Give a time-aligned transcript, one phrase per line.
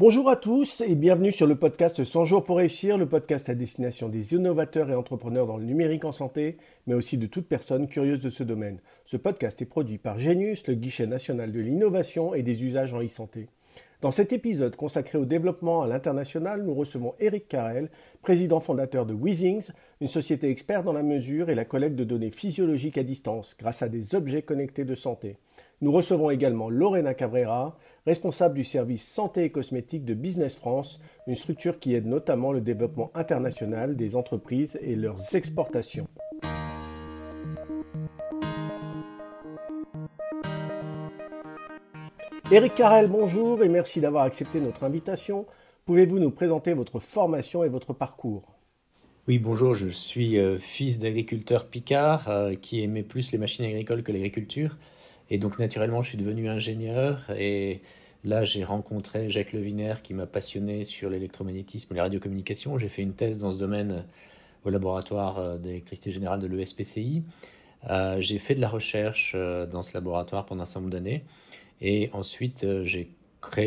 [0.00, 3.56] Bonjour à tous et bienvenue sur le podcast 100 jours pour réussir, le podcast à
[3.56, 6.56] destination des innovateurs et entrepreneurs dans le numérique en santé,
[6.86, 8.78] mais aussi de toute personne curieuse de ce domaine.
[9.04, 13.02] Ce podcast est produit par Genius, le guichet national de l'innovation et des usages en
[13.02, 13.48] e-santé.
[14.00, 17.90] Dans cet épisode consacré au développement à l'international, nous recevons Eric Carrel,
[18.22, 22.30] président fondateur de Weezings, une société experte dans la mesure et la collecte de données
[22.30, 25.36] physiologiques à distance grâce à des objets connectés de santé.
[25.80, 27.76] Nous recevons également Lorena Cabrera,
[28.06, 32.60] responsable du service santé et cosmétique de Business France, une structure qui aide notamment le
[32.60, 36.06] développement international des entreprises et leurs exportations.
[42.50, 45.44] Eric Carrel, bonjour et merci d'avoir accepté notre invitation.
[45.84, 48.54] Pouvez-vous nous présenter votre formation et votre parcours?
[49.26, 54.02] Oui, bonjour, je suis euh, fils d'agriculteur picard euh, qui aimait plus les machines agricoles
[54.02, 54.78] que l'agriculture.
[55.28, 57.82] Et donc naturellement, je suis devenu ingénieur et
[58.24, 62.78] là, j'ai rencontré Jacques Leviner qui m'a passionné sur l'électromagnétisme et les radiocommunications.
[62.78, 64.04] J'ai fait une thèse dans ce domaine
[64.64, 67.24] au laboratoire euh, d'électricité générale de l'ESPCI.
[67.90, 71.24] Euh, j'ai fait de la recherche euh, dans ce laboratoire pendant un certain nombre d'années
[71.80, 73.10] et ensuite j'ai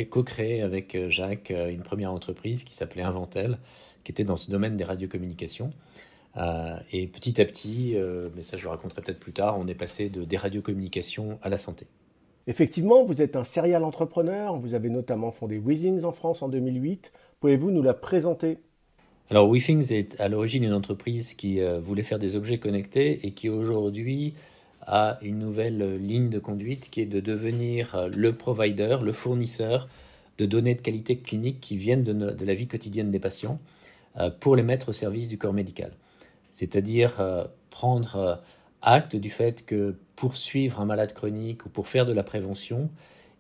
[0.09, 3.57] co-créé avec Jacques une première entreprise qui s'appelait Inventel,
[4.03, 5.71] qui était dans ce domaine des radiocommunications.
[6.37, 9.67] Euh, et petit à petit, euh, mais ça je le raconterai peut-être plus tard, on
[9.67, 11.87] est passé de, des radiocommunications à la santé.
[12.47, 17.11] Effectivement, vous êtes un serial entrepreneur, vous avez notamment fondé Weezings en France en 2008.
[17.39, 18.57] Pouvez-vous nous la présenter?
[19.29, 23.31] Alors WeThings est à l'origine une entreprise qui euh, voulait faire des objets connectés et
[23.31, 24.33] qui aujourd'hui
[24.87, 29.87] a une nouvelle ligne de conduite qui est de devenir le provider, le fournisseur
[30.37, 33.59] de données de qualité clinique qui viennent de, la vie quotidienne des patients
[34.39, 35.91] pour les mettre au service du corps médical
[36.51, 38.35] c'est-à-dire euh, prendre euh,
[38.81, 42.89] acte du fait que pour suivre un malade chronique ou pour faire de la prévention,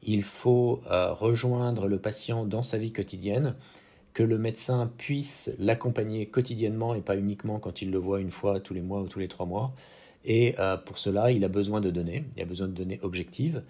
[0.03, 3.55] il faut euh, rejoindre le patient dans sa vie quotidienne,
[4.13, 8.59] que le médecin puisse l'accompagner quotidiennement et pas uniquement quand il le voit une fois
[8.59, 9.73] tous les mois ou tous les trois mois.
[10.25, 10.55] Et
[10.85, 12.23] pour cela, il a besoin de données.
[12.35, 13.63] Il a besoin de données objectives,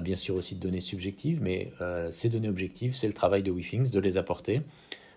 [0.00, 1.70] bien sûr aussi de données subjectives, mais
[2.10, 4.62] ces données objectives, c'est le travail de WeThings de les apporter,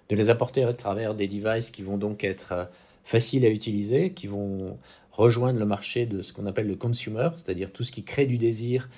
[0.09, 2.69] de les apporter à travers des devices qui vont donc être
[3.05, 4.77] faciles à utiliser, qui vont
[5.15, 8.37] rejoindre le marché de ce qu'on appelle le consumer, c'est-à-dire tout ce qui crée du
[8.37, 8.89] désir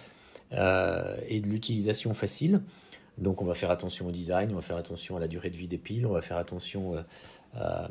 [0.54, 2.62] euh, et de l'utilisation facile.
[3.18, 5.58] Donc on va faire attention au design, on va faire attention à la durée de
[5.58, 7.02] vie des piles, on va faire attention euh,
[7.58, 7.88] euh,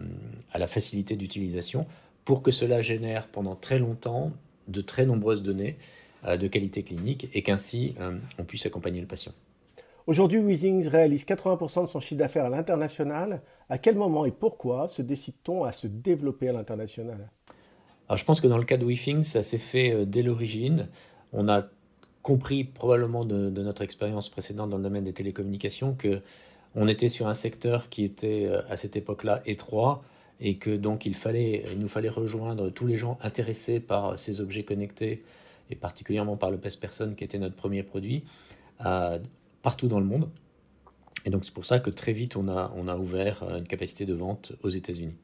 [0.53, 1.87] à la facilité d'utilisation
[2.27, 4.33] pour que cela génère pendant très longtemps
[4.69, 5.79] de très nombreuses données
[6.27, 7.95] de qualité clinique et qu'ainsi
[8.39, 9.33] on puisse accompagner le patient.
[10.07, 13.43] Aujourd'hui, Weezings réalise 80% de son chiffre d'affaires à l'international.
[13.69, 17.29] À quel moment et pourquoi se décide-t-on à se développer à l'international?
[18.09, 20.87] Alors, je pense que dans le cas de WeThings, ça s'est fait euh, dès l'origine.
[21.33, 21.65] On a
[22.23, 26.21] compris probablement de, notre expérience précédente dans le domaine des télécommunications que
[26.77, 30.05] on était sur un secteur qui était euh, à cette époque-là étroit
[30.41, 34.41] et que donc il fallait, il nous fallait rejoindre tous les gens intéressés par ces
[34.41, 35.25] objets connectés
[35.71, 38.25] et particulièrement par le PES Person qui était notre premier produit.
[39.67, 40.29] Partout dans le monde.
[41.25, 43.67] Et donc c'est pour ça que très vite on a, on a ouvert euh, une
[43.67, 45.17] capacité de vente aux États-Unis.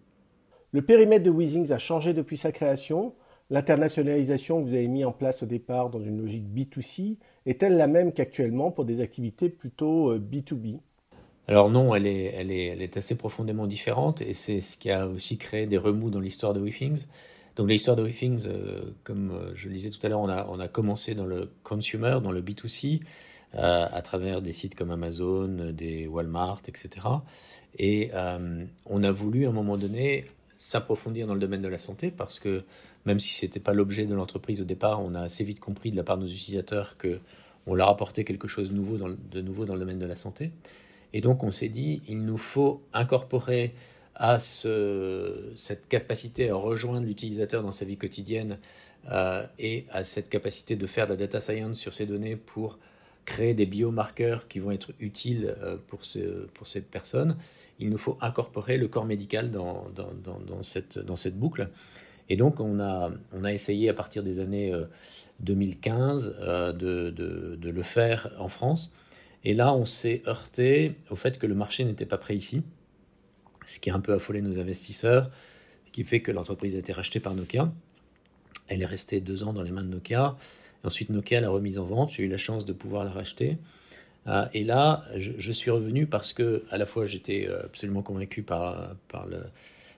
[0.72, 3.14] Le périmètre de Weezings a changé depuis sa création.
[3.50, 7.86] L'internationalisation que vous avez mis en place au départ dans une logique B2C est-elle la
[7.86, 10.78] même qu'actuellement pour des activités plutôt B2B euh,
[11.48, 15.78] alors non, elle est, assez profondément différente et c'est ce qui a aussi créé des
[15.78, 17.06] remous dans l'histoire de WeThings.
[17.56, 21.14] Donc l'histoire de WeThings, euh, comme je le disais tout à l'heure, on a, commencé
[21.14, 23.00] dans le consumer, dans le B2C.
[23.54, 27.06] Euh, à travers des sites comme Amazon, des Walmart, etc.
[27.78, 30.24] Et euh, on a voulu à un moment donné
[30.56, 32.64] s'approfondir dans le domaine de la santé parce que
[33.04, 35.90] même si ce n'était pas l'objet de l'entreprise au départ, on a assez vite compris
[35.90, 37.20] de la part de nos utilisateurs que
[37.66, 40.50] on leur apportait quelque chose de nouveau dans le domaine de la santé.
[41.12, 43.74] Et donc on s'est dit, il nous faut incorporer
[44.14, 48.58] à ce, cette capacité à rejoindre l'utilisateur dans sa vie quotidienne
[49.10, 52.78] euh, et à cette capacité de faire de la data science sur ces données pour
[53.24, 57.36] créer des biomarqueurs qui vont être utiles euh, pour, ce, pour cette personne,
[57.78, 59.86] il nous faut incorporer le corps médical dans,
[60.62, 61.68] cette, boucle.
[62.28, 63.10] Et donc, on a,
[63.52, 64.72] essayé à partir des années
[65.40, 68.94] 2015 euh, de, le faire en France.
[69.44, 72.62] Et là, on s'est heurté au fait que le marché n'était pas prêt ici,
[73.66, 75.30] ce qui a un peu affolé nos investisseurs,
[75.86, 77.72] ce qui fait que l'entreprise a été rachetée par Nokia.
[78.68, 80.36] Elle est restée deux ans dans les mains de Nokia.
[80.84, 82.10] Ensuite, Nokia l'a remise en vente.
[82.10, 83.58] J'ai eu la chance de pouvoir la racheter.
[84.52, 88.96] et là, je, suis revenu parce que, à la fois, j'étais absolument convaincu par,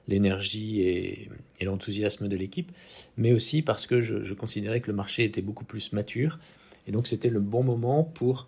[0.08, 1.30] l'énergie et,
[1.62, 2.70] l'enthousiasme de l'équipe,
[3.16, 6.38] mais aussi parce que je, considérais que le marché était beaucoup plus mature.
[6.86, 8.46] Et donc, c'était le bon moment pour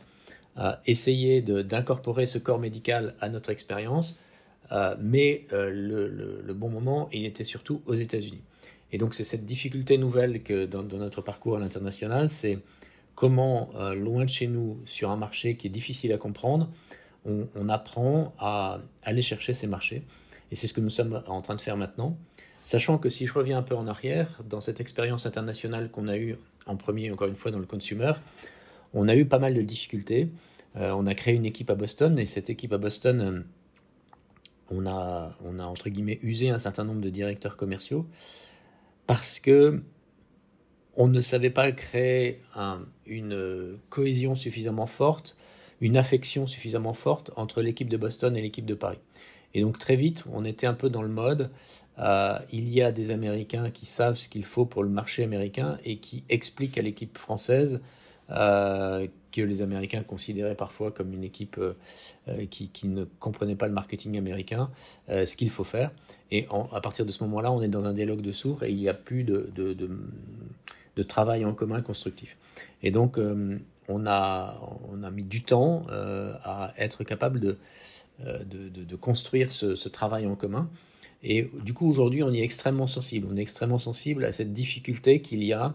[0.86, 4.18] essayer d'incorporer ce corps médical à notre expérience.
[4.72, 5.70] Euh, mais euh,
[6.44, 8.42] le, bon moment, il était surtout aux États-Unis.
[8.92, 12.58] Et donc c'est cette difficulté nouvelle que dans, notre parcours à l'international, c'est
[13.14, 16.68] comment, euh, loin de chez nous, sur un marché qui est difficile à comprendre,
[17.24, 20.02] on, on apprend à aller chercher ces marchés.
[20.50, 22.16] Et c'est ce que nous sommes en train de faire maintenant.
[22.64, 26.16] Sachant que si je reviens un peu en arrière, dans cette expérience internationale qu'on a
[26.16, 26.36] eue
[26.66, 28.12] en premier, encore une fois, dans le consumer,
[28.96, 30.28] on a eu pas mal de difficultés.
[30.76, 33.40] Euh, on a créé une équipe à Boston et cette équipe à Boston, euh,
[34.70, 38.06] on, a, on entre guillemets usé un certain nombre de directeurs commerciaux
[39.06, 39.82] parce que
[40.96, 42.40] on ne savait pas créer
[43.04, 45.36] une cohésion suffisamment forte,
[45.82, 48.98] une affection suffisamment forte entre l'équipe de Boston et l'équipe de Paris.
[49.52, 51.50] Et donc très vite, on était un peu dans le mode,
[51.98, 55.78] euh, il y a des Américains qui savent ce qu'il faut pour le marché américain
[55.84, 57.80] et qui expliquent à l'équipe française
[58.30, 61.74] euh, que les Américains considéraient parfois comme une équipe euh,
[62.28, 64.70] euh, qui, ne comprenait pas le marketing américain,
[65.08, 65.90] ce qu'il faut faire.
[66.30, 68.76] Et à partir de ce moment-là, on est dans un dialogue de sourds et il
[68.76, 69.48] n'y a plus de,
[71.06, 72.36] travail en commun constructif.
[72.82, 73.18] Et donc,
[73.88, 74.60] on, a,
[75.12, 77.58] mis du temps à être capable de,
[78.24, 80.68] de, construire ce, ce, travail en commun.
[81.22, 83.28] Et du coup, aujourd'hui, on y est extrêmement sensible.
[83.30, 85.74] On est extrêmement sensible à cette difficulté qu'il y a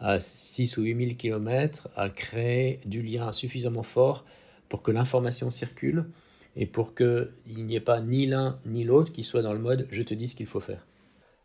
[0.00, 4.24] à 6 ou 8 000 km à créer du lien suffisamment fort
[4.68, 6.06] pour que l'information circule
[6.56, 9.86] et pour qu'il n'y ait pas ni l'un ni l'autre qui soit dans le mode
[9.90, 10.86] je te dis ce qu'il faut faire.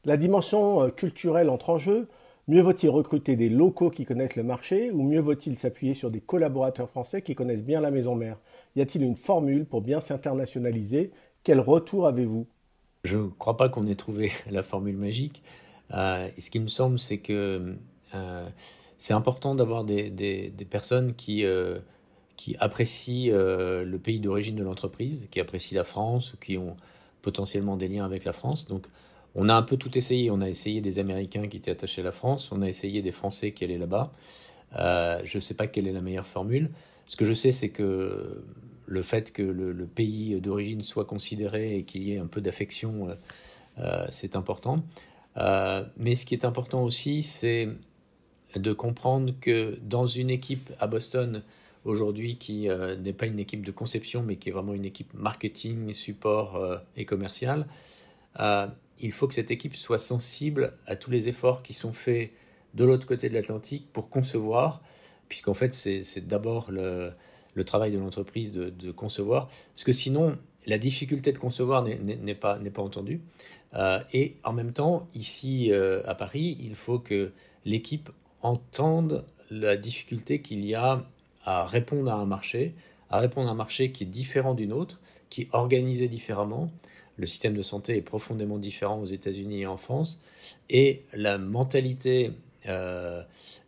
[0.05, 2.07] La dimension euh, culturelle entre en jeu.
[2.49, 6.19] Mieux vaut-il recruter des locaux qui connaissent le marché ou mieux vaut-il s'appuyer sur des
[6.19, 8.37] collaborateurs français qui connaissent bien la maison mère?
[8.75, 11.11] Y a-t-il une formule pour bien s'internationaliser?
[11.43, 12.45] Quel retour avez-vous?
[13.05, 15.41] Je ne crois pas qu'on ait trouvé la formule magique.
[15.93, 17.75] Euh, ce qui me semble, c'est que
[18.15, 18.47] euh,
[18.97, 21.79] c'est important d'avoir des, personnes qui, euh,
[22.59, 26.75] apprécient euh, le pays d'origine de l'entreprise, qui apprécient la France ou qui ont
[27.21, 28.67] potentiellement des liens avec la France.
[28.67, 28.85] Donc,
[29.35, 30.29] on a un peu tout essayé.
[30.31, 33.11] On a essayé des Américains qui étaient attachés à la France, on a essayé des
[33.11, 34.11] Français qui allaient là-bas.
[35.23, 36.69] je ne sais pas quelle est la meilleure formule.
[37.05, 38.43] Ce que je sais, c'est que
[38.85, 43.17] le fait que le pays d'origine soit considéré et qu'il y ait un peu d'affection,
[44.09, 44.83] c'est important.
[45.35, 47.69] mais ce qui est important aussi, c'est
[48.55, 51.43] de comprendre que dans une équipe à Boston
[51.85, 55.13] aujourd'hui qui euh, n'est pas une équipe de conception mais qui est vraiment une équipe
[55.13, 57.67] marketing, support euh, et commercial,
[58.39, 58.67] euh,
[58.99, 62.31] il faut que cette équipe soit sensible à tous les efforts qui sont faits
[62.73, 64.81] de l'autre côté de l'Atlantique pour concevoir,
[65.27, 67.13] puisqu'en fait c'est d'abord le,
[67.65, 72.81] travail de l'entreprise de, concevoir, parce que sinon la difficulté de concevoir n'est pas, pas
[72.81, 73.21] entendue.
[74.13, 77.31] et en même temps, ici à Paris, il faut que
[77.65, 78.09] l'équipe
[78.43, 81.03] entendent la difficulté qu'il y a
[81.43, 82.73] à répondre à un marché,
[83.09, 86.69] à répondre à un marché qui est différent d'une autre, qui est organisé différemment.
[87.17, 90.21] Le système de santé est profondément différent aux États-Unis et en France,
[90.69, 92.31] et la mentalité
[92.67, 93.21] euh,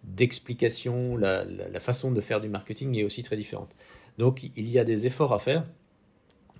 [0.03, 1.45] d'explication, la,
[1.79, 3.69] façon de faire du marketing est aussi très différente.
[4.17, 5.65] Donc il y a des efforts à faire.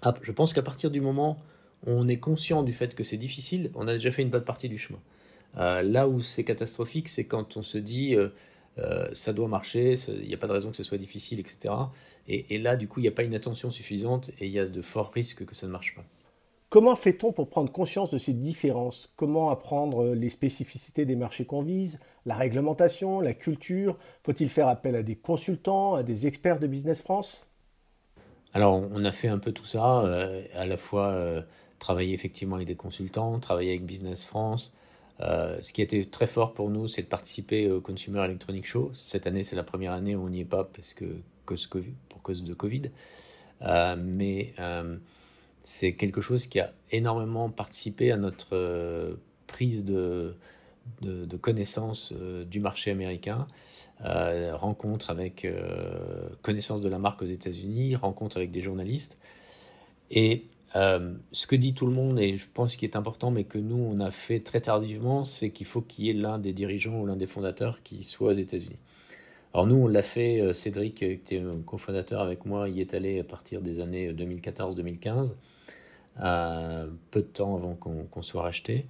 [0.01, 1.37] Ah, je pense qu'à partir du moment
[1.85, 4.43] où on est conscient du fait que c'est difficile, on a déjà fait une bonne
[4.43, 4.99] partie du chemin.
[5.57, 8.29] Euh, là où c'est catastrophique, c'est quand on se dit euh,
[8.77, 11.73] euh, ça doit marcher, il n'y a pas de raison que ce soit difficile, etc.
[12.27, 14.65] Et, là, du coup, il n'y a pas une attention suffisante et il y a
[14.65, 16.03] de forts risques que ça ne marche pas.
[16.69, 19.13] Comment fait-on pour prendre conscience de ces différences?
[19.15, 23.99] Comment apprendre les spécificités des marchés qu'on vise, la réglementation, la culture?
[24.23, 27.45] Faut-il faire appel à des consultants, à des experts de Business France?
[28.53, 30.01] Alors, on a fait un peu tout ça,
[30.55, 31.45] à la fois
[31.77, 34.75] travailler effectivement avec des consultants, travailler avec Business France,
[35.21, 38.91] euh, ce qui été très fort pour nous, c'est de participer au Consumer Electronic Show.
[38.93, 41.05] Cette année, c'est la première année où on n'y est pas parce que,
[41.45, 42.91] pour cause de Covid.
[43.61, 44.97] Euh, mais euh,
[45.63, 49.17] c'est quelque chose qui a énormément participé à notre
[49.47, 50.35] prise de,
[51.01, 53.47] de, de connaissance du marché américain.
[54.01, 55.47] rencontre avec
[56.41, 59.17] connaissance de la marque aux États-Unis, rencontre avec des journalistes.
[60.11, 60.45] Et
[60.75, 63.57] euh, ce que dit tout le monde, et je pense qu'il est important, mais que
[63.57, 66.99] nous, on a fait très tardivement, c'est qu'il faut qu'il y ait l'un des dirigeants
[66.99, 68.79] ou l'un des fondateurs qui soit aux États-Unis.
[69.53, 73.19] Alors nous, on l'a fait, euh, Cédric, qui était cofondateur avec moi, y est allé
[73.21, 75.37] à partir des années 2014-2015,
[76.21, 78.85] euh, peu de temps avant qu'on soit racheté,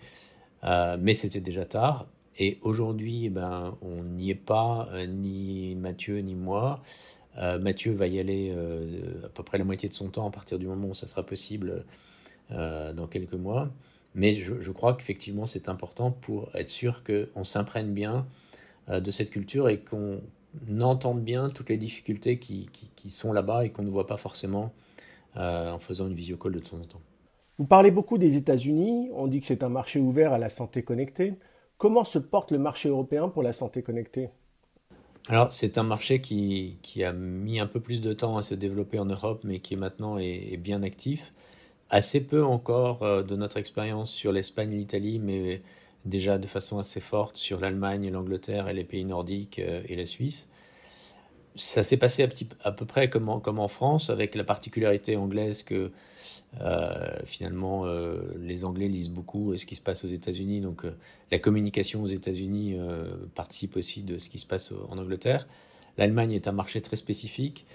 [0.63, 2.08] mais c'était déjà tard.
[2.38, 6.82] et aujourd'hui, ben, on n'y est pas, ni Mathieu ni moi.
[7.38, 8.56] Mathieu va y aller
[9.24, 11.24] à peu près la moitié de son temps à partir du moment où ça sera
[11.24, 11.86] possible
[12.50, 13.70] dans quelques mois.
[14.13, 18.25] Mais je, crois qu'effectivement, c'est important pour être sûr qu'on s'imprègne bien
[18.89, 20.22] de cette culture et qu'on
[20.80, 24.72] entende bien toutes les difficultés qui, qui sont là-bas et qu'on ne voit pas forcément
[25.36, 27.01] en faisant une visio call de temps en temps.
[27.58, 30.84] Vous parlez beaucoup des États-Unis, on dit que c'est un marché ouvert à la santé
[30.84, 31.36] connectée.
[31.77, 34.30] Comment se porte le marché européen pour la santé connectée?
[35.27, 39.00] Alors, c'est un marché qui, a mis un peu plus de temps à se développer
[39.00, 41.34] en Europe, mais qui maintenant est, bien actif.
[41.89, 45.62] Assez peu encore euh, de notre expérience sur l'Espagne, l'Italie, mais
[46.03, 50.05] déjà de façon assez forte sur l'Allemagne, l'Angleterre et les pays nordiques euh, et la
[50.05, 50.50] Suisse
[51.55, 52.27] ça s'est passé
[52.63, 55.91] à, peu près comme en, comme en, France, avec la particularité anglaise que
[56.62, 60.83] euh, finalement euh, les Anglais lisent beaucoup euh, ce qui se passe aux États-Unis, donc
[61.31, 62.77] la communication aux États-Unis
[63.33, 65.47] participe aussi de ce qui se passe en Angleterre.
[65.97, 67.65] L'Allemagne est un marché très spécifique,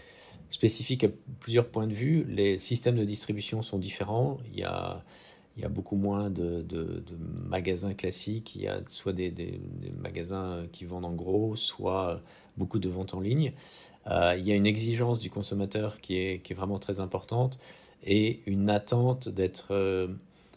[0.51, 1.09] spécifique à
[1.41, 2.25] plusieurs points de vue.
[2.29, 4.39] Les systèmes de distribution sont différents.
[4.53, 5.03] Il y a,
[5.61, 6.65] il y a beaucoup moins de,
[7.47, 8.57] magasins classiques.
[8.57, 9.61] Il y a soit des,
[9.99, 12.23] magasins qui vendent en gros, soit
[12.57, 13.53] beaucoup de ventes en ligne.
[14.07, 17.59] Euh, il y a une exigence du consommateur qui est, qui est vraiment très importante
[18.05, 20.09] et une attente d'être euh,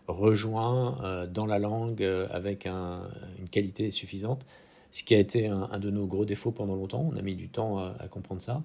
[0.07, 4.45] rejoint euh, dans la langue avec une qualité suffisante,
[4.91, 7.05] ce qui a été un, de nos gros défauts pendant longtemps.
[7.13, 8.63] On a mis du temps à, comprendre ça.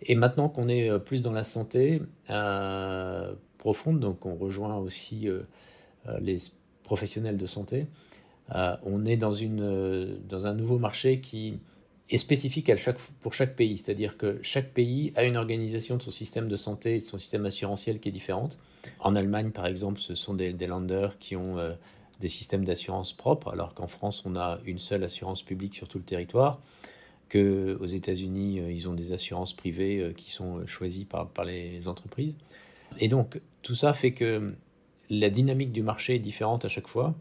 [0.00, 2.00] Et maintenant qu'on est plus dans la santé
[4.00, 5.28] donc on rejoint aussi
[6.20, 6.38] les
[6.82, 7.86] professionnels de santé,
[8.52, 9.34] on est dans,
[10.46, 11.58] un nouveau marché qui
[12.10, 12.70] est spécifique
[13.20, 16.96] pour chaque pays, c'est-à-dire que chaque pays a une organisation de son système de santé
[16.96, 18.58] et de son système assurantiel qui est différente.
[19.00, 20.68] En Allemagne, par exemple, ce sont des, des
[21.18, 21.72] qui ont euh,
[22.20, 25.98] des systèmes d'assurance propres, alors qu'en France, on a une seule assurance publique sur tout
[25.98, 26.60] le territoire,
[27.28, 31.88] que aux États-Unis, euh, ils ont des assurances privées euh, qui sont choisies par les
[31.88, 32.36] entreprises.
[32.98, 34.54] Et donc, tout ça fait que
[35.10, 37.14] la dynamique du marché est différente à chaque fois.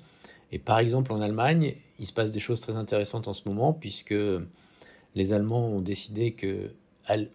[0.51, 3.73] Et par exemple, en Allemagne, il se passe des choses très intéressantes en ce moment,
[3.73, 4.15] puisque
[5.15, 6.71] les Allemands ont décidé que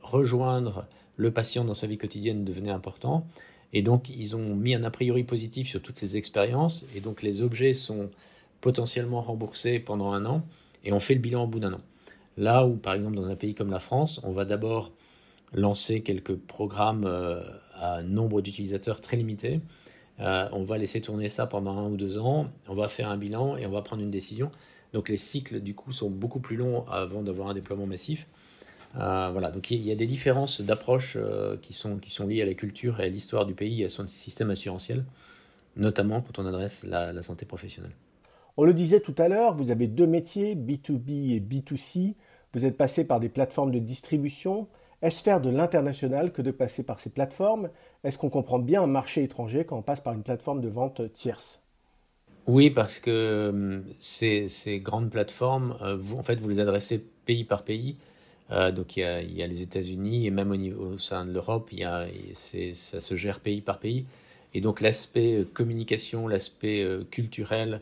[0.02, 3.26] rejoindre le patient dans sa vie quotidienne devenait important.
[3.72, 6.86] Et donc, ils ont mis un a priori positif sur toutes ces expériences.
[6.96, 8.10] Et donc, les objets sont
[8.60, 10.44] potentiellement remboursés pendant un an.
[10.84, 11.80] Et on fait le bilan au bout d'un an.
[12.36, 14.92] Là où, par exemple, dans un pays comme la France, on va d'abord
[15.52, 17.42] lancer quelques programmes euh,
[17.80, 19.60] à nombre d'utilisateurs très limité.
[20.20, 22.50] Euh, on va laisser tourner ça pendant un ou deux ans.
[22.68, 24.50] On va faire un bilan et on va prendre une décision.
[24.92, 28.26] Donc les cycles du coup sont beaucoup plus longs avant d'avoir un déploiement massif.
[28.96, 32.42] Euh, voilà, donc il y a des différences d'approche euh, qui, sont, qui sont liées
[32.42, 35.04] à la culture et à l'histoire du pays et à son système assurantiel,
[35.76, 37.92] notamment quand on adresse la, santé professionnelle.
[38.56, 42.14] On le disait tout à l'heure, vous avez deux métiers, B2B et B2C.
[42.52, 44.66] Vous êtes passé par des plateformes de distribution.
[45.02, 47.70] Est-ce faire de l'international que de passer par ces plateformes?
[48.04, 51.12] Est-ce qu'on comprend bien un marché étranger quand on passe par une plateforme de vente
[51.14, 51.62] tierce?
[52.46, 57.44] Oui, parce que euh, ces, grandes plateformes, euh, vous, en fait, vous les adressez pays
[57.44, 57.96] par pays.
[58.50, 61.70] Euh, donc il y, a, les États-Unis et même au, sein de l'Europe,
[62.32, 64.06] ça se gère pays par pays.
[64.52, 67.80] Et donc l'aspect communication, l'aspect culturel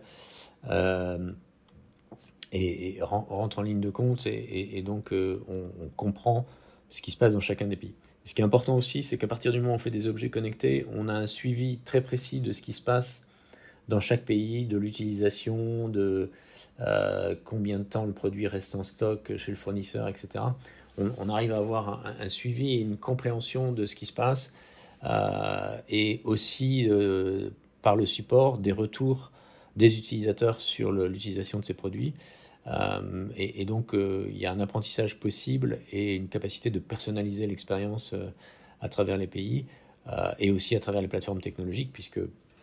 [3.00, 6.44] rentre en ligne de compte et, donc on, on, comprend
[6.88, 7.94] ce qui se passe dans chacun des pays.
[8.24, 10.28] Ce qui est important aussi, c'est qu'à partir du moment où on fait des objets
[10.28, 13.22] connectés, on a un suivi très précis de ce qui se passe
[13.88, 16.30] dans chaque pays, de l'utilisation, de
[16.80, 20.44] euh, combien de temps le produit reste en stock chez le fournisseur, etc.
[20.98, 24.52] On, arrive à avoir un, suivi et une compréhension de ce qui se passe
[25.04, 27.50] euh, et aussi euh,
[27.82, 29.30] par le support des retours
[29.76, 32.14] des utilisateurs sur l'utilisation de ces produits.
[33.36, 38.14] Et, et, donc, il y a un apprentissage possible et une capacité de personnaliser l'expérience
[38.82, 39.64] à travers les pays
[40.38, 42.20] et aussi à travers les plateformes technologiques, puisque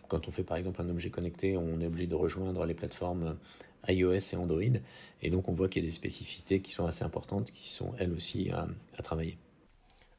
[0.08, 3.36] quand on fait par exemple un objet connecté, on est obligé de rejoindre les plateformes
[3.88, 4.62] iOS et Android.
[5.22, 7.94] Et donc on voit qu'il y a des spécificités qui sont assez importantes, qui sont
[7.98, 8.68] elles aussi à,
[9.02, 9.38] travailler.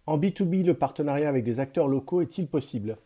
[0.06, 2.96] En B2B, le partenariat avec des acteurs locaux est-il possible?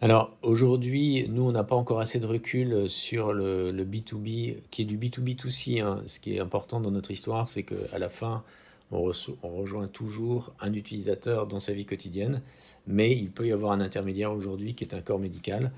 [0.00, 4.84] Alors aujourd'hui, nous, on n'a pas encore assez de recul sur le, B2B, qui est
[4.86, 5.82] du B2B2C.
[5.82, 6.02] Hein.
[6.06, 8.42] Ce qui est important dans notre histoire, c'est qu'à la fin,
[8.90, 12.42] on, rejoint toujours un utilisateur dans sa vie quotidienne,
[12.86, 15.70] mais il peut y avoir un intermédiaire aujourd'hui qui est un corps médical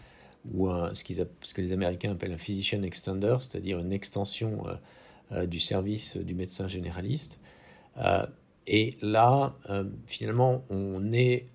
[0.52, 1.04] ou ce,
[1.54, 4.74] que les Américains appellent un physician extender, c'est-à-dire une extension euh,
[5.32, 7.38] euh, du service du médecin généraliste.
[7.98, 8.26] Euh,
[8.66, 9.56] et là,
[10.06, 11.48] finalement, on est,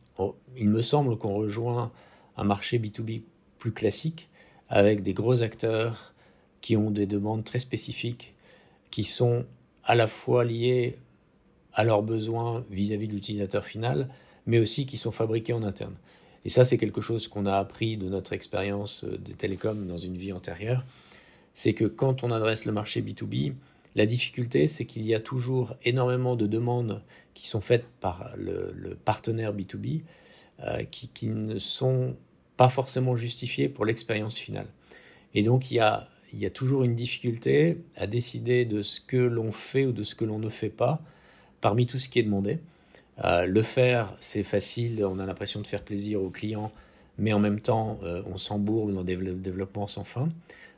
[0.57, 1.93] il me semble qu'on rejoint
[2.37, 3.23] un marché B2B
[3.57, 4.29] plus classique
[4.69, 6.13] avec des gros acteurs
[6.61, 8.35] qui ont des demandes très spécifiques,
[8.91, 9.45] qui sont
[9.83, 10.97] à la fois liées
[11.73, 14.09] à leurs besoins vis-à-vis de l'utilisateur final,
[14.45, 15.95] mais aussi qui sont fabriqués en interne.
[16.45, 20.17] Et ça, c'est quelque chose qu'on a appris de notre expérience des télécoms dans une
[20.17, 20.85] vie antérieure.
[21.53, 23.53] C'est que quand on adresse le marché B2B,
[23.95, 27.01] la difficulté, c'est qu'il y a toujours énormément de demandes
[27.33, 30.03] qui sont faites par le, partenaire B2B
[30.61, 32.15] euh, qui, qui, ne sont
[32.57, 34.67] pas forcément justifiées pour l'expérience finale.
[35.33, 38.99] Et donc, il y a, il y a toujours une difficulté à décider de ce
[38.99, 41.01] que l'on fait ou de ce que l'on ne fait pas
[41.61, 42.59] parmi tout ce qui est demandé.
[43.23, 46.71] Euh, le faire, c'est facile, on a l'impression de faire plaisir aux clients,
[47.17, 50.29] mais en même temps, euh, on s'embourbe dans des développements sans fin.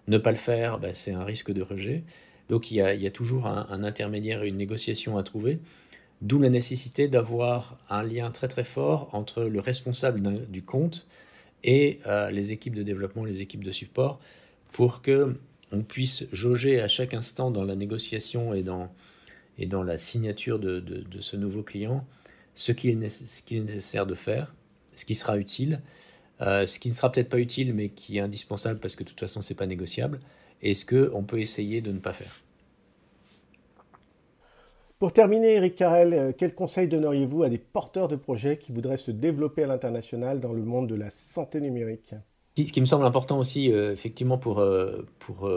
[0.07, 2.03] Ne pas le faire, bah, c'est un risque de rejet.
[2.49, 5.59] Donc il y a, toujours un, intermédiaire et une négociation à trouver,
[6.21, 11.05] d'où la nécessité d'avoir un lien très très fort entre le responsable du compte
[11.63, 14.19] et euh, les équipes de développement, les équipes de support,
[14.71, 15.35] pour que
[15.71, 18.91] on puisse jauger à chaque instant dans la négociation et dans,
[19.57, 20.83] et dans la signature de,
[21.19, 22.05] ce nouveau client
[22.55, 24.53] ce qu'il est, est, nécessaire de faire,
[24.95, 25.81] ce qui sera utile,
[26.41, 29.09] euh, ce qui ne sera peut-être pas utile mais qui est indispensable parce que de
[29.09, 30.19] toute façon c'est pas négociable,
[30.61, 32.41] et ce qu'on peut essayer de ne pas faire.
[34.99, 38.97] Pour terminer, Eric Carrel, euh, quel conseil donneriez-vous à des porteurs de projets qui voudraient
[38.97, 42.13] se développer à l'international dans le monde de la santé numérique?
[42.57, 45.49] Ce qui me semble important aussi, euh, effectivement, pour, euh, pour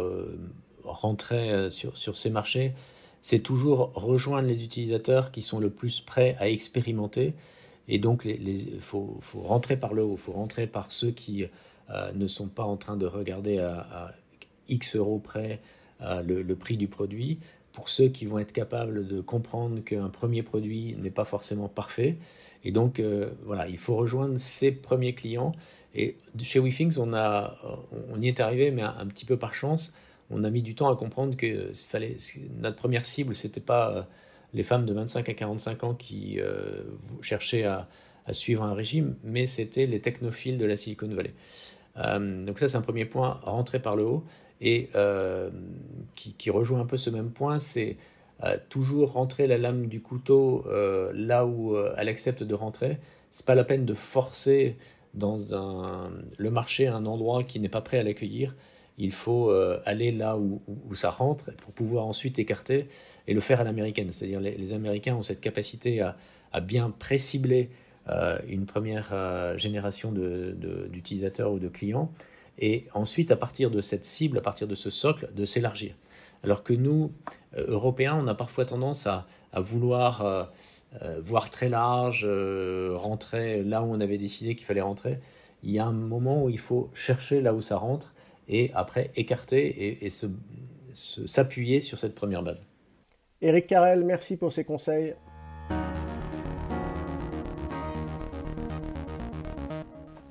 [0.85, 2.73] rentrer sur, sur, ces marchés,
[3.21, 7.35] c'est toujours rejoindre les utilisateurs qui sont le plus prêts à expérimenter.
[7.89, 11.45] Et donc, il faut, faut, rentrer par le haut, il faut rentrer par ceux qui
[12.15, 14.13] ne sont pas en train de regarder à
[14.69, 15.61] X euros près
[16.01, 17.39] le, prix du produit,
[17.73, 22.17] pour ceux qui vont être capables de comprendre qu'un premier produit n'est pas forcément parfait.
[22.65, 25.53] Et donc, euh, voilà, il faut rejoindre ces premiers clients.
[25.95, 27.59] Et chez WeThings, on, a,
[28.11, 29.95] on y est arrivé, mais un, petit peu par chance.
[30.31, 32.17] On a mis du temps à comprendre que fallait,
[32.59, 34.03] notre première cible, c'était pas euh,
[34.55, 36.39] les femmes de 25 à 45 ans qui
[37.21, 37.89] cherchaient à,
[38.27, 41.33] à, suivre un régime, mais c'était les technophiles de la Silicon Valley.
[42.47, 44.25] donc ça, c'est un premier point, rentrer par le haut
[44.63, 45.51] et euh,
[46.15, 47.97] qui, rejoint un peu ce même point, c'est
[48.45, 52.99] euh, toujours rentrer la lame du couteau euh, là où elle accepte de rentrer.
[53.31, 54.77] C'est pas la peine de forcer
[55.15, 55.37] dans
[56.39, 58.55] le marché à un endroit qui n'est pas prêt à l'accueillir.
[58.99, 59.51] Il faut
[59.85, 60.61] aller là où,
[60.95, 62.89] ça rentre pour pouvoir ensuite écarter
[63.27, 64.13] et le faire à l'américaine.
[64.13, 67.71] C'est-à-dire les, les, Américains ont cette capacité à, bien précibler
[68.47, 72.13] une première génération d'utilisateurs ou de clients
[72.59, 75.95] et ensuite, à partir de cette cible, à partir de ce socle, de s'élargir.
[76.45, 77.13] Alors que nous,
[77.57, 80.45] euh, Européens, on a parfois tendance à, vouloir euh,
[81.03, 82.27] euh, voir très large,
[82.95, 85.19] rentrer là où on avait décidé qu'il fallait rentrer.
[85.63, 88.15] Il y a un moment où il faut chercher là où ça rentre
[88.49, 90.09] et après écarter et,
[90.93, 92.67] s'appuyer sur cette première base.
[93.41, 95.15] Eric Carrel, merci pour ces conseils.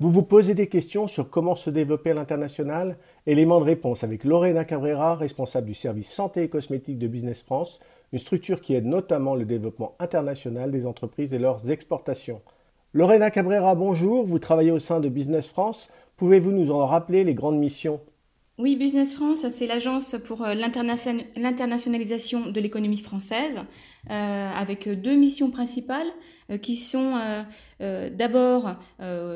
[0.02, 4.24] Vous vous posez des questions sur comment se développer à l'international Élément de réponse avec
[4.24, 7.78] Lorena Cabrera, responsable du service santé et cosmétique de Business France,
[8.12, 12.40] une structure qui aide notamment le développement international des entreprises et leurs exportations.
[12.92, 15.88] Lorena Cabrera, bonjour, vous travaillez au sein de Business France.
[16.16, 18.00] Pouvez-vous nous en rappeler les grandes missions?
[18.62, 23.58] Oui, Business France, c'est l'agence pour euh, l'internationalisation de l'économie française,
[24.08, 26.06] euh, avec deux missions principales
[26.48, 27.14] euh, qui sont
[27.80, 28.76] d'abord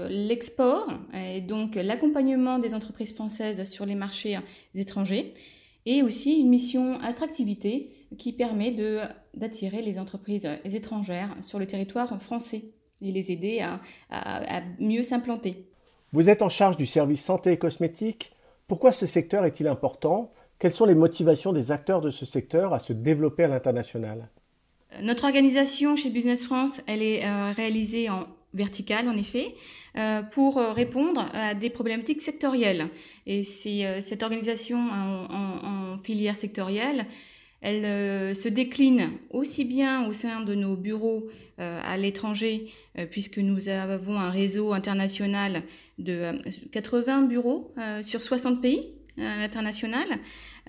[0.08, 4.38] l'export, et donc l'accompagnement des entreprises françaises sur les marchés
[4.76, 5.34] étrangers,
[5.84, 8.70] et aussi une mission attractivité qui permet
[9.34, 12.66] d'attirer les entreprises étrangères sur le territoire français
[13.02, 13.66] et les aider
[14.10, 15.66] à mieux s'implanter.
[16.12, 18.35] Vous êtes en charge du service santé et cosmétique
[18.66, 20.32] pourquoi ce secteur est-il important?
[20.58, 24.28] Quelles sont les motivations des acteurs de ce secteur à se développer à l'international?
[25.02, 28.24] Notre organisation chez Business France, elle est euh, réalisée en
[28.54, 29.54] verticale en effet,
[29.98, 32.88] euh, pour répondre à des problématiques sectorielles.
[33.26, 37.06] Et c'est cette organisation en, en, filière sectorielle,
[37.62, 42.70] elle se décline aussi bien au sein de nos bureaux à l'étranger,
[43.10, 45.62] puisque nous avons un réseau international
[45.98, 46.32] de
[46.72, 50.06] 80 euh, bureaux euh, sur 60 pays à l'international,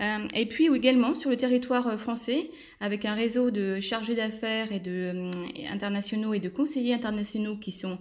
[0.00, 4.80] euh, et puis également sur le territoire français avec un réseau de chargés d'affaires et
[4.80, 5.30] de
[5.70, 7.98] internationaux et de conseillers internationaux qui sont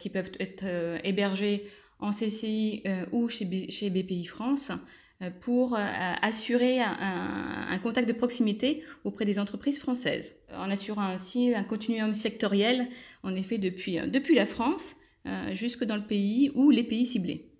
[0.00, 0.64] qui peuvent être
[1.04, 1.66] hébergés
[2.00, 4.72] en CCI ou chez, chez BPI France
[5.40, 5.76] pour
[6.22, 12.86] assurer un, contact de proximité auprès des entreprises françaises, en assurant ainsi un continuum sectoriel,
[13.22, 14.94] en effet, depuis, depuis la France
[15.28, 17.50] euh, jusque dans le pays ou les pays ciblés.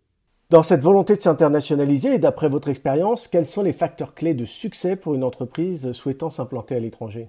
[0.49, 4.47] Dans cette volonté de s'internationaliser et d'après votre expérience, quels sont les facteurs clés de
[4.47, 7.29] succès pour une entreprise souhaitant s'implanter à l'étranger?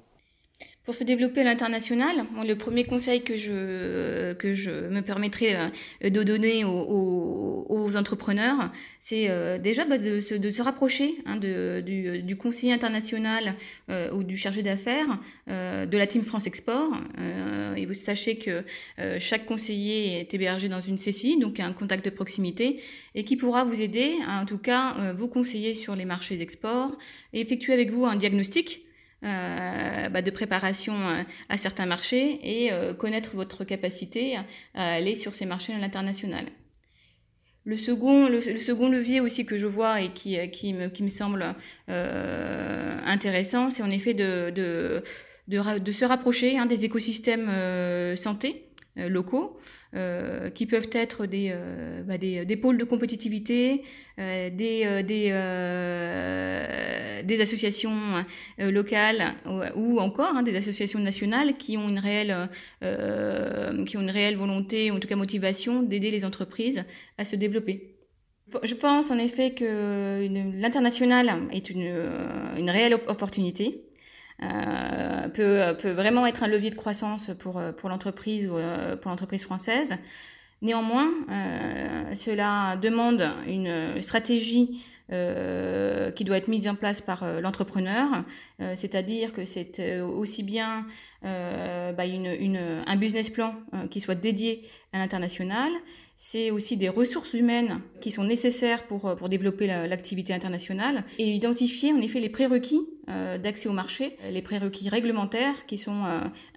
[0.89, 6.09] Pour se développer à l'international, le premier conseil que je, que je me permettrai euh,
[6.09, 13.53] de donner aux, entrepreneurs, c'est euh, déjà bah, de, se, rapprocher hein, du, conseiller international
[13.91, 16.91] euh, ou du chargé d'affaires de la Team France Export.
[17.77, 18.63] et vous sachez que
[19.19, 22.81] chaque conseiller est hébergé dans une CCI, donc un contact de proximité,
[23.13, 26.97] et qui pourra vous aider, en tout cas vous conseiller sur les marchés d'export
[27.33, 28.88] et effectuer avec vous un diagnostic
[29.21, 34.37] bah, de préparation euh, à certains marchés et euh, connaître votre capacité
[34.73, 36.45] à aller sur ces marchés à l'international.
[37.65, 41.09] Le second, le, second levier aussi que je vois et qui, qui, me, qui me
[41.09, 41.53] semble
[41.87, 45.03] intéressant, c'est en effet de, de,
[45.47, 47.51] de, se rapprocher hein, des écosystèmes
[48.15, 48.68] santé
[49.07, 49.59] locaux.
[49.95, 53.81] Euh, qui peuvent être des, euh, bah des, des, pôles de compétitivité,
[54.19, 55.31] euh, des, des,
[57.25, 57.95] des associations
[58.59, 59.33] locales
[59.75, 62.49] ou, encore hein, des associations nationales qui ont une réelle,
[63.87, 66.83] qui ont une réelle volonté, en tout cas motivation, d'aider les entreprises
[67.17, 67.95] à se développer.
[68.61, 70.27] Je pense en effet que
[70.61, 71.99] l'international est une,
[72.59, 73.88] une réelle opportunité
[74.43, 79.11] euh, peut, peut vraiment être un levier de croissance pour, pour l'entreprise ou euh, pour
[79.11, 79.95] l'entreprise française.
[80.61, 87.39] Néanmoins, euh, cela demande une stratégie euh, qui doit être mise en place par euh,
[87.41, 88.25] l'entrepreneur,
[88.61, 90.85] euh, c'est-à-dire que c'est aussi bien
[91.23, 93.55] bah, une, une, un business plan
[93.89, 94.61] qui soit dédié
[94.93, 95.71] à l'international,
[96.21, 101.93] c'est aussi des ressources humaines qui sont nécessaires pour, pour développer l'activité internationale et identifier
[101.93, 102.89] en effet les prérequis
[103.41, 106.03] d'accès au marché, les prérequis réglementaires qui sont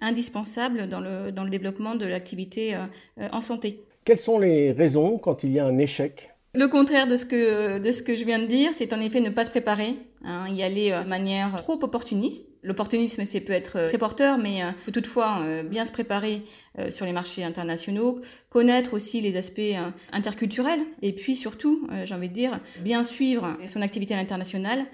[0.01, 2.75] indispensables dans le, dans le développement de l'activité
[3.17, 3.85] en santé.
[4.03, 6.33] Quelles sont les raisons quand il y a un échec?
[6.55, 9.21] Le contraire de ce que de ce que je viens de dire, c'est en effet
[9.21, 12.47] ne pas se préparer, hein, y aller euh, de manière trop opportuniste.
[12.63, 16.41] L'opportunisme, c'est peut être euh, très porteur, mais euh, faut toutefois bien se préparer
[16.89, 19.61] sur les marchés internationaux, connaître aussi les aspects
[20.11, 24.87] interculturels, et puis surtout, j'ai envie de dire, bien suivre son activité à l'international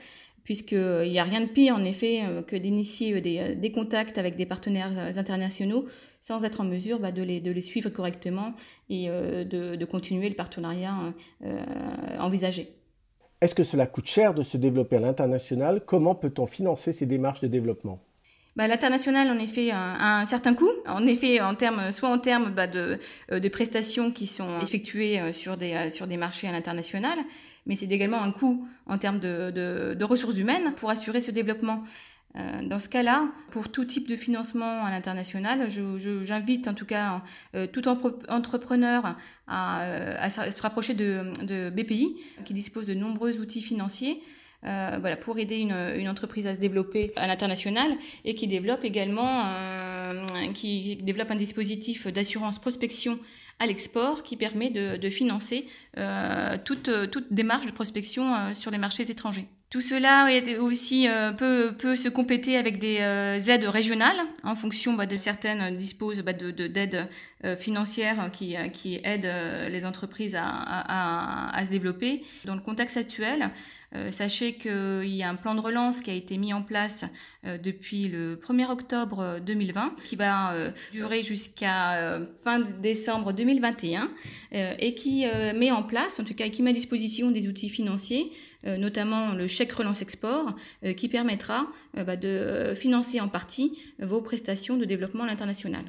[0.49, 4.17] puisqu'il n'y a rien de pire en effet euh, que d'initier euh, des, euh, contacts
[4.17, 5.85] avec des partenaires internationaux
[6.21, 8.55] sans être en mesure bah, de, les, suivre correctement
[8.89, 11.13] et de, de, continuer le partenariat
[11.45, 11.63] euh,
[12.19, 12.78] envisagé.
[13.41, 15.81] Est-ce que cela coûte cher de se développer à l'international?
[15.85, 18.01] Comment peut-on financer ces démarches de développement?
[18.55, 20.71] Bah, L'international, en effet, a un certain coût.
[20.85, 21.39] En effet,
[21.91, 22.99] soit en termes bah, de,
[23.31, 27.17] de, prestations qui sont effectuées sur des, sur des marchés à l'international,
[27.65, 31.83] mais c'est également un coût en termes de ressources humaines pour assurer ce développement.
[32.35, 37.23] Euh, dans ce cas-là, pour tout type de financement à l'international, j'invite en tout cas
[37.55, 39.15] euh, tout entrepreneur
[39.47, 42.15] à, euh, se rapprocher de, de, BPI,
[42.45, 44.21] qui dispose de nombreux outils financiers.
[44.61, 47.89] Voilà, pour aider une, entreprise à se développer à l'international
[48.25, 49.45] et qui développe également
[50.53, 53.19] qui développe un dispositif d'assurance prospection
[53.59, 55.65] à l'export qui permet de, financer
[55.97, 59.47] euh, toute, toute, démarche de prospection sur les marchés étrangers.
[59.69, 60.27] Tout cela
[60.59, 66.23] aussi euh, peut, se compléter avec des aides régionales en fonction bah, de certaines disposent
[66.23, 67.07] bah, de d'aides
[67.57, 69.31] financières qui, qui aident
[69.69, 72.23] les entreprises à, à, se développer.
[72.45, 73.51] Dans le contexte actuel,
[74.11, 77.05] sachez qu'il y a un plan de relance qui a été mis en place
[77.43, 80.53] depuis le 1er octobre 2020 qui va
[80.91, 84.11] durer jusqu'à fin décembre 2020 2021
[84.53, 87.47] euh, et qui euh, met en place, en tout cas qui met à disposition des
[87.47, 88.31] outils financiers,
[88.65, 90.55] euh, notamment le chèque relance export,
[90.95, 95.83] qui permettra bah, de financer en partie vos prestations de développement à l'international.